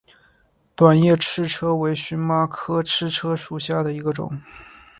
[0.75, 4.41] 短叶赤车为荨麻科赤车属下的一个种。